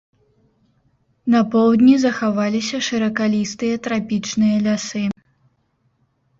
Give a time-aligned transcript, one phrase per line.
[1.33, 5.05] На поўдні захаваліся шыракалістыя трапічныя лясы.